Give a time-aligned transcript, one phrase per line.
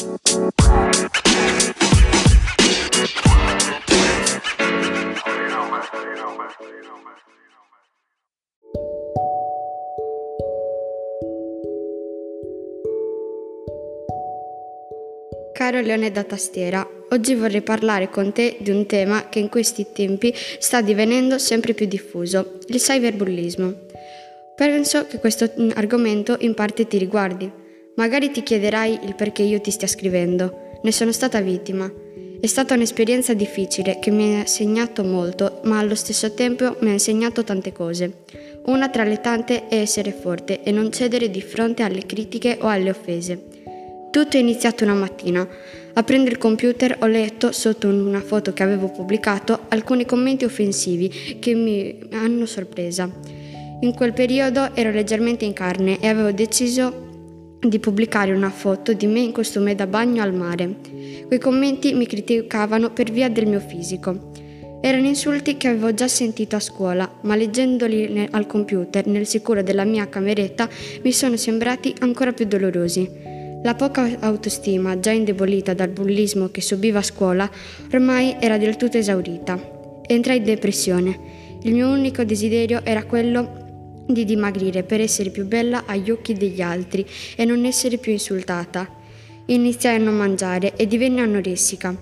[0.00, 0.16] Caro
[15.82, 20.32] Leone da tastiera, oggi vorrei parlare con te di un tema che in questi tempi
[20.34, 23.74] sta divenendo sempre più diffuso, il cyberbullismo.
[24.56, 27.59] Penso che questo argomento in parte ti riguardi.
[27.96, 30.78] Magari ti chiederai il perché io ti stia scrivendo.
[30.82, 31.90] Ne sono stata vittima.
[32.40, 36.92] È stata un'esperienza difficile che mi ha segnato molto, ma allo stesso tempo mi ha
[36.92, 38.22] insegnato tante cose.
[38.66, 42.68] Una tra le tante è essere forte e non cedere di fronte alle critiche o
[42.68, 43.44] alle offese.
[44.10, 45.46] Tutto è iniziato una mattina.
[45.92, 51.54] Aprendo il computer ho letto sotto una foto che avevo pubblicato alcuni commenti offensivi che
[51.54, 53.10] mi hanno sorpresa.
[53.82, 57.09] In quel periodo ero leggermente in carne e avevo deciso
[57.60, 60.76] di pubblicare una foto di me in costume da bagno al mare.
[61.26, 64.28] Quei commenti mi criticavano per via del mio fisico.
[64.82, 69.84] Erano insulti che avevo già sentito a scuola, ma leggendoli al computer nel sicuro della
[69.84, 70.68] mia cameretta
[71.02, 73.08] mi sono sembrati ancora più dolorosi.
[73.62, 77.50] La poca autostima, già indebolita dal bullismo che subiva a scuola,
[77.92, 80.00] ormai era del tutto esaurita.
[80.06, 81.18] Entrai in depressione.
[81.62, 83.59] Il mio unico desiderio era quello
[84.12, 88.88] di dimagrire per essere più bella agli occhi degli altri e non essere più insultata.
[89.46, 91.96] Iniziai a non mangiare e divenni anoressica,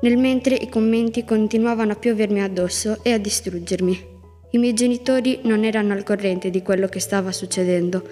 [0.00, 4.12] nel mentre i commenti continuavano a piovermi addosso e a distruggermi.
[4.50, 8.06] I miei genitori non erano al corrente di quello che stava succedendo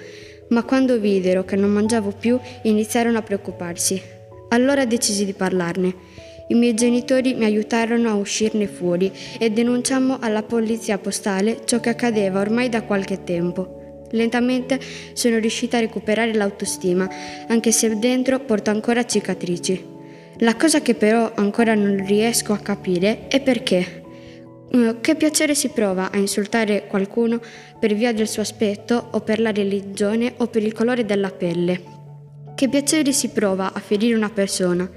[0.53, 4.01] ma quando videro che non mangiavo più iniziarono a preoccuparsi.
[4.51, 5.95] Allora decisi di parlarne.
[6.49, 11.91] I miei genitori mi aiutarono a uscirne fuori e denunciammo alla polizia postale ciò che
[11.91, 13.81] accadeva ormai da qualche tempo.
[14.11, 14.79] Lentamente
[15.15, 17.09] sono riuscita a recuperare l'autostima,
[17.49, 19.91] anche se dentro porto ancora cicatrici.
[20.39, 24.03] La cosa che però ancora non riesco a capire è perché.
[24.71, 27.41] Eh, che piacere si prova a insultare qualcuno
[27.79, 31.83] per via del suo aspetto o per la religione o per il colore della pelle?
[32.55, 34.91] Che piacere si prova a ferire una persona?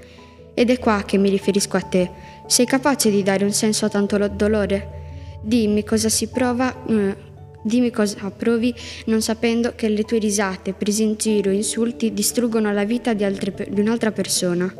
[0.58, 2.10] Ed è qua che mi riferisco a te.
[2.48, 5.38] Sei capace di dare un senso a tanto dolore?
[5.42, 7.16] Dimmi cosa si prova, eh,
[7.62, 8.74] dimmi cosa provi
[9.06, 13.68] non sapendo che le tue risate, prese in giro, insulti distruggono la vita di, altre,
[13.70, 14.74] di un'altra persona.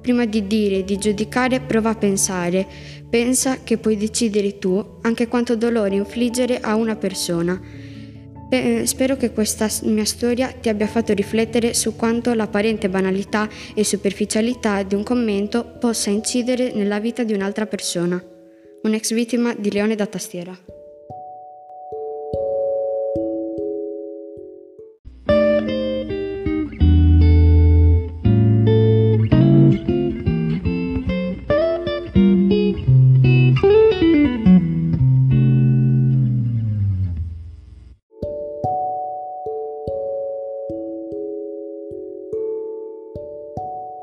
[0.00, 2.66] Prima di dire, di giudicare, prova a pensare.
[3.08, 7.60] Pensa che puoi decidere tu anche quanto dolore infliggere a una persona.
[8.50, 13.84] Beh, spero che questa mia storia ti abbia fatto riflettere su quanto l'apparente banalità e
[13.84, 18.20] superficialità di un commento possa incidere nella vita di un'altra persona.
[18.82, 20.79] Un'ex vittima di Leone da tastiera.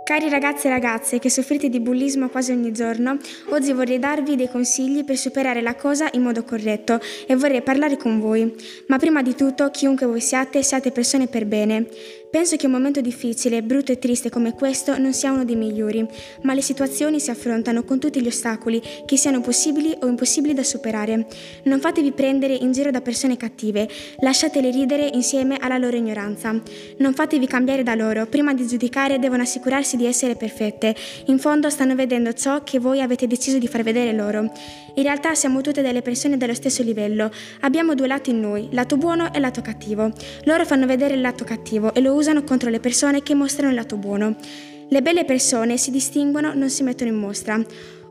[0.08, 3.18] Cari ragazzi e ragazze che soffrite di bullismo quasi ogni giorno,
[3.50, 6.98] oggi vorrei darvi dei consigli per superare la cosa in modo corretto
[7.28, 8.56] e vorrei parlare con voi.
[8.88, 11.90] Ma prima di tutto, chiunque voi siate, siate persone per bene.
[12.30, 16.06] Penso che un momento difficile, brutto e triste come questo non sia uno dei migliori,
[16.42, 20.64] ma le situazioni si affrontano con tutti gli ostacoli, che siano possibili o impossibili da
[20.64, 21.26] superare.
[21.64, 23.88] Non fatevi prendere in giro da persone cattive,
[24.20, 26.52] lasciatele ridere insieme alla loro ignoranza.
[26.98, 30.94] Non fatevi cambiare da loro, prima di giudicare devono assicurarsi di essere perfette.
[31.28, 34.52] In fondo stanno vedendo ciò che voi avete deciso di far vedere loro.
[34.96, 38.98] In realtà siamo tutte delle persone dello stesso livello, abbiamo due lati in noi, lato
[38.98, 40.12] buono e lato cattivo.
[40.44, 43.76] Loro fanno vedere il lato cattivo e lo usano contro le persone che mostrano il
[43.76, 44.36] lato buono.
[44.90, 47.62] Le belle persone si distinguono, non si mettono in mostra.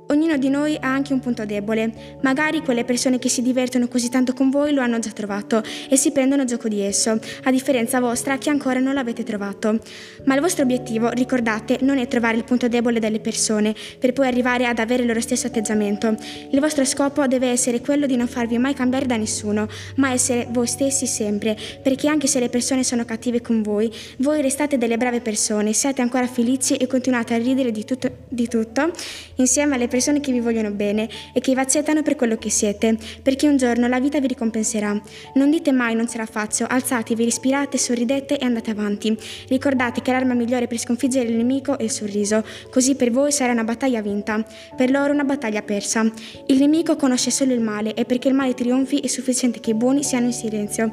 [0.09, 2.19] Ognuno di noi ha anche un punto debole.
[2.22, 5.97] Magari quelle persone che si divertono così tanto con voi lo hanno già trovato e
[5.97, 9.81] si prendono gioco di esso, a differenza vostra che ancora non l'avete trovato.
[10.25, 14.29] Ma il vostro obiettivo, ricordate, non è trovare il punto debole delle persone per poi
[14.29, 16.14] arrivare ad avere il loro stesso atteggiamento.
[16.50, 19.67] Il vostro scopo deve essere quello di non farvi mai cambiare da nessuno,
[19.97, 24.41] ma essere voi stessi sempre, perché anche se le persone sono cattive con voi, voi
[24.41, 28.93] restate delle brave persone, siate ancora felici e continuate a ridere di tutto, di tutto
[29.35, 32.50] insieme alle persone persone che vi vogliono bene e che vi accettano per quello che
[32.50, 35.00] siete, perché un giorno la vita vi ricompenserà.
[35.37, 39.16] Non dite mai non ce la faccio, alzatevi, respirate, sorridete e andate avanti.
[39.48, 43.52] Ricordate che l'arma migliore per sconfiggere il nemico è il sorriso, così per voi sarà
[43.52, 44.44] una battaglia vinta,
[44.76, 46.02] per loro una battaglia persa.
[46.49, 49.75] Il nemico conosce solo il male e perché il male trionfi è sufficiente che i
[49.75, 50.92] buoni siano in silenzio.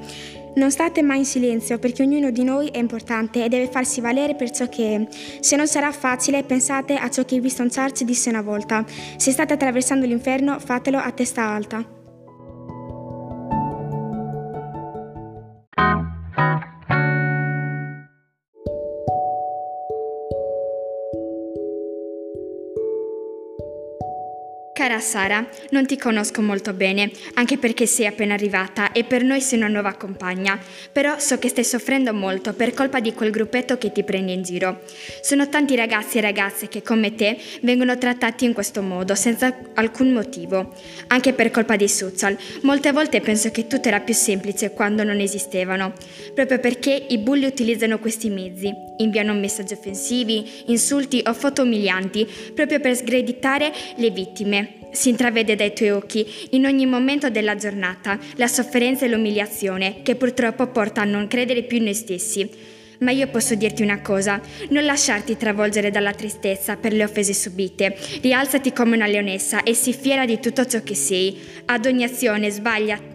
[0.56, 4.36] Non state mai in silenzio perché ognuno di noi è importante e deve farsi valere
[4.36, 5.08] per ciò che è.
[5.40, 8.86] Se non sarà facile, pensate a ciò che Winston Churchill disse una volta.
[9.18, 12.03] Se state attraversando l'inferno, fatelo a testa alta.
[24.94, 29.42] Cara Sara, non ti conosco molto bene, anche perché sei appena arrivata e per noi
[29.42, 30.60] sei una nuova compagna,
[30.92, 34.44] però so che stai soffrendo molto per colpa di quel gruppetto che ti prende in
[34.44, 34.82] giro.
[35.24, 40.12] Sono tanti ragazzi e ragazze che come te vengono trattati in questo modo, senza alcun
[40.12, 40.76] motivo,
[41.08, 42.38] anche per colpa dei social.
[42.62, 45.94] Molte volte penso che tutto era più semplice quando non esistevano,
[46.36, 52.80] proprio perché i bulli utilizzano questi mezzi, inviano messaggi offensivi, insulti o foto umilianti, proprio
[52.80, 58.48] per sgreditare le vittime si intravede dai tuoi occhi in ogni momento della giornata la
[58.48, 62.50] sofferenza e l'umiliazione che purtroppo porta a non credere più in noi stessi.
[63.00, 67.98] Ma io posso dirti una cosa, non lasciarti travolgere dalla tristezza per le offese subite.
[68.22, 71.38] Rialzati come una leonessa e sii fiera di tutto ciò che sei.
[71.66, 73.13] Ad ogni azione sbaglia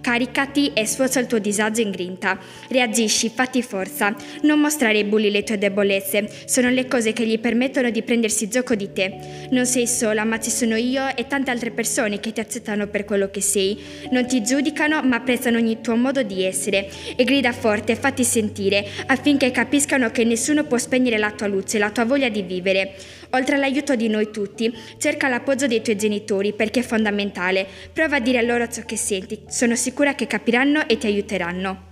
[0.00, 2.38] caricati e sfocia il tuo disagio in grinta.
[2.68, 4.14] Reagisci, fatti forza.
[4.42, 8.48] Non mostrare ai bulli le tue debolezze, sono le cose che gli permettono di prendersi
[8.48, 9.48] gioco di te.
[9.50, 13.04] Non sei sola, ma ci sono io e tante altre persone che ti accettano per
[13.04, 13.78] quello che sei.
[14.10, 16.88] Non ti giudicano, ma apprezzano ogni tuo modo di essere.
[17.16, 21.90] E grida forte, fatti sentire, affinché capiscano che nessuno può spegnere la tua luce, la
[21.90, 22.94] tua voglia di vivere.
[23.32, 27.66] Oltre all'aiuto di noi tutti, cerca l'appoggio dei tuoi genitori perché è fondamentale.
[27.92, 31.87] Prova a dire loro ciò che senti, sono sicura che capiranno e ti aiuteranno.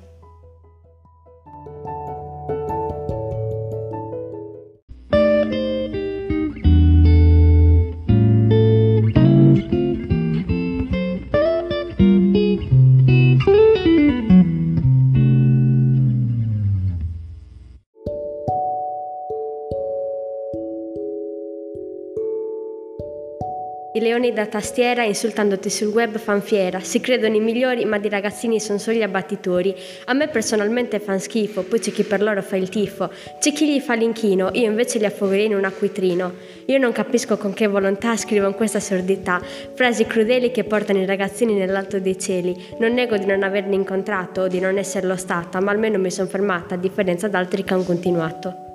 [23.97, 28.11] I leoni da tastiera insultandoti sul web fan fiera, si credono i migliori ma di
[28.11, 29.75] ragazzini sono solo gli abbattitori.
[30.05, 33.11] A me personalmente fan schifo, poi c'è chi per loro fa il tifo,
[33.41, 36.35] c'è chi gli fa l'inchino, io invece li affogherei in un acquitrino.
[36.67, 39.41] Io non capisco con che volontà scrivono questa assurdità,
[39.73, 42.55] frasi crudeli che portano i ragazzini nell'alto dei cieli.
[42.79, 46.29] Non nego di non averne incontrato o di non esserlo stata, ma almeno mi sono
[46.29, 48.66] fermata, a differenza da altri che hanno continuato.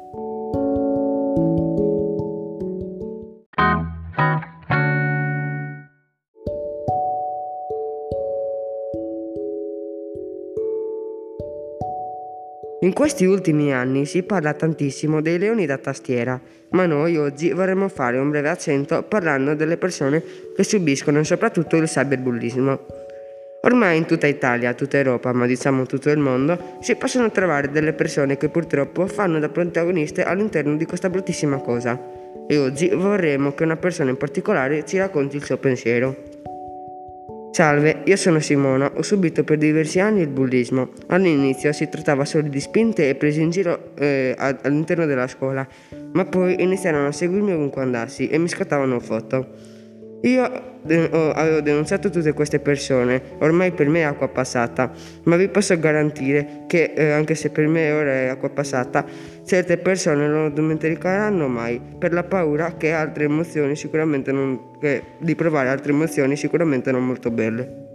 [12.83, 17.87] In questi ultimi anni si parla tantissimo dei leoni da tastiera, ma noi oggi vorremmo
[17.87, 20.23] fare un breve accento parlando delle persone
[20.55, 22.85] che subiscono soprattutto il cyberbullismo.
[23.61, 27.93] Ormai in tutta Italia, tutta Europa, ma diciamo tutto il mondo, si possono trovare delle
[27.93, 32.01] persone che purtroppo fanno da protagoniste all'interno di questa bruttissima cosa.
[32.47, 36.30] E oggi vorremmo che una persona in particolare ci racconti il suo pensiero.
[37.51, 40.91] Salve, io sono Simona, ho subito per diversi anni il bullismo.
[41.07, 45.67] All'inizio si trattava solo di spinte e prese in giro eh, all'interno della scuola,
[46.13, 49.70] ma poi iniziarono a seguirmi ovunque andassi e mi scattavano foto.
[50.21, 50.43] Io
[50.83, 54.91] avevo denunciato tutte queste persone, ormai per me è acqua passata,
[55.23, 59.05] ma vi posso garantire che eh, anche se per me ora è acqua passata,
[59.43, 61.81] certe persone non lo dimenticheranno mai.
[61.97, 67.05] Per la paura che altre emozioni sicuramente non, che, di provare altre emozioni sicuramente non
[67.05, 67.90] molto belle.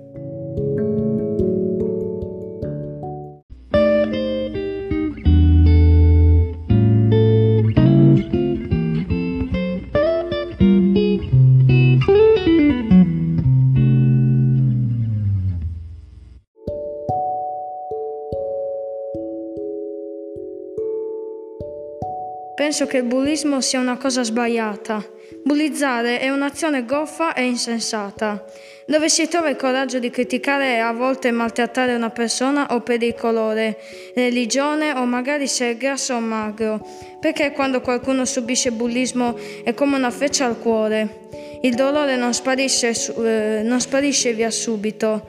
[22.56, 25.04] Penso che il bullismo sia una cosa sbagliata.
[25.44, 28.46] Bullizzare è un'azione goffa e insensata,
[28.86, 33.02] dove si trova il coraggio di criticare e a volte maltrattare una persona o per
[33.02, 33.76] il colore,
[34.14, 36.80] religione o magari se è grasso o magro,
[37.20, 41.28] perché quando qualcuno subisce bullismo è come una freccia al cuore.
[41.60, 45.28] Il dolore non sparisce, eh, non sparisce via subito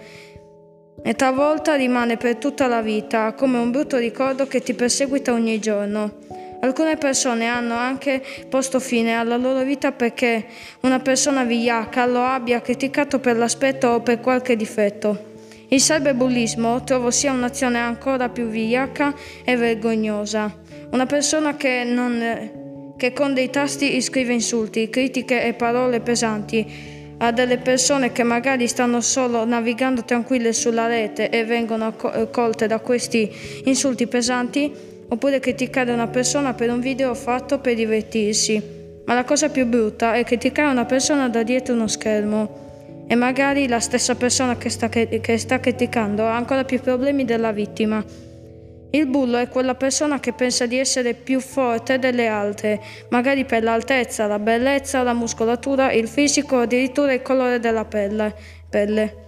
[1.04, 5.60] e talvolta rimane per tutta la vita come un brutto ricordo che ti perseguita ogni
[5.60, 6.46] giorno.
[6.60, 10.46] Alcune persone hanno anche posto fine alla loro vita perché
[10.82, 15.36] una persona vigliacca lo abbia criticato per l'aspetto o per qualche difetto.
[15.70, 20.56] Il cyberbullismo trovo sia un'azione ancora più vigliacca e vergognosa.
[20.92, 27.32] Una persona che, non, che con dei tasti scrive insulti, critiche e parole pesanti a
[27.32, 31.94] delle persone che magari stanno solo navigando tranquille sulla rete e vengono
[32.32, 33.30] colte da questi
[33.66, 34.72] insulti pesanti,
[35.10, 38.76] oppure criticare una persona per un video fatto per divertirsi.
[39.06, 43.68] Ma la cosa più brutta è criticare una persona da dietro uno schermo e magari
[43.68, 48.04] la stessa persona che sta, che sta criticando ha ancora più problemi della vittima.
[48.90, 53.62] Il bullo è quella persona che pensa di essere più forte delle altre, magari per
[53.64, 58.34] l'altezza, la bellezza, la muscolatura, il fisico, addirittura il colore della pelle.
[58.70, 59.27] pelle.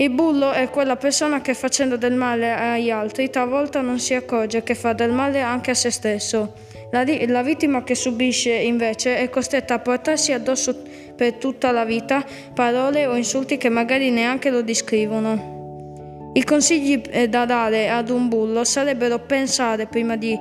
[0.00, 4.62] Il bullo è quella persona che facendo del male agli altri talvolta non si accorge
[4.62, 6.54] che fa del male anche a se stesso.
[6.90, 10.74] La, la vittima che subisce invece è costretta a portarsi addosso
[11.14, 16.30] per tutta la vita parole o insulti che magari neanche lo descrivono.
[16.32, 20.34] I consigli eh, da dare ad un bullo sarebbero pensare prima di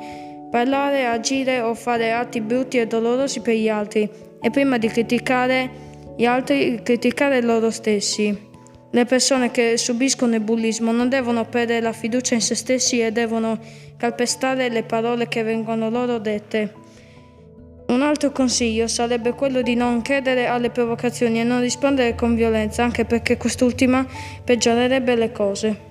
[0.49, 4.09] parlare, agire o fare atti brutti e dolorosi per gli altri
[4.41, 5.69] e prima di criticare
[6.15, 8.47] gli altri, criticare loro stessi.
[8.91, 13.11] Le persone che subiscono il bullismo non devono perdere la fiducia in se stessi e
[13.11, 13.59] devono
[13.97, 16.73] calpestare le parole che vengono loro dette.
[17.89, 22.83] Un altro consiglio sarebbe quello di non credere alle provocazioni e non rispondere con violenza,
[22.83, 24.05] anche perché quest'ultima
[24.43, 25.88] peggiorerebbe le cose.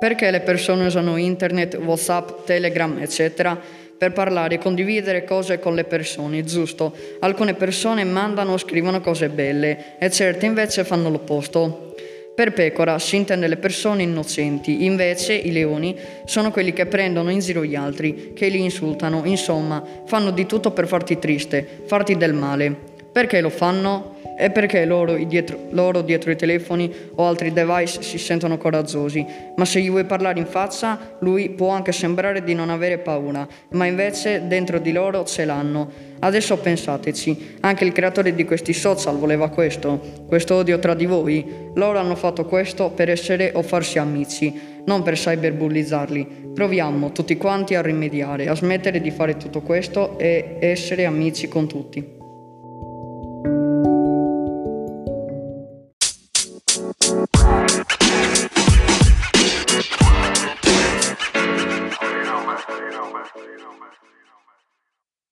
[0.00, 3.78] Perché le persone usano internet, WhatsApp, Telegram, eccetera?
[4.00, 6.94] per parlare e condividere cose con le persone, giusto?
[7.18, 11.94] Alcune persone mandano o scrivono cose belle e certe invece fanno l'opposto.
[12.34, 17.40] Per pecora si intende le persone innocenti, invece i leoni sono quelli che prendono in
[17.40, 22.32] giro gli altri, che li insultano, insomma, fanno di tutto per farti triste, farti del
[22.32, 22.74] male.
[23.12, 24.19] Perché lo fanno?
[24.40, 29.22] È perché loro dietro, loro dietro i telefoni o altri device si sentono coraggiosi,
[29.54, 33.46] ma se gli vuoi parlare in faccia, lui può anche sembrare di non avere paura,
[33.72, 35.90] ma invece dentro di loro ce l'hanno.
[36.20, 41.44] Adesso pensateci, anche il creatore di questi social voleva questo, questo odio tra di voi.
[41.74, 46.52] Loro hanno fatto questo per essere o farsi amici, non per cyberbullizzarli.
[46.54, 51.68] Proviamo tutti quanti a rimediare, a smettere di fare tutto questo e essere amici con
[51.68, 52.19] tutti.